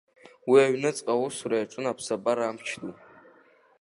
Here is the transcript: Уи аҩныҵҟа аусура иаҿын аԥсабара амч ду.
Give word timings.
Уи 0.49 0.57
аҩныҵҟа 0.67 1.13
аусура 1.15 1.55
иаҿын 1.59 1.85
аԥсабара 1.91 2.43
амч 2.47 2.67
ду. 2.81 2.93